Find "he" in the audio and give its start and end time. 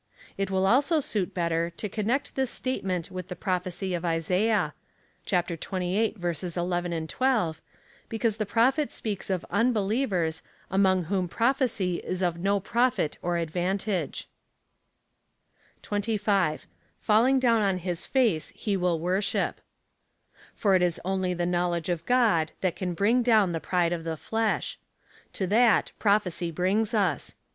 18.55-18.75